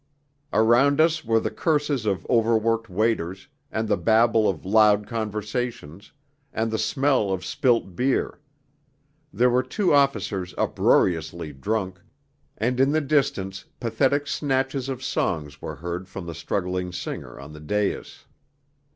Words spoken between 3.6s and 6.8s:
and the babble of loud conversations, and the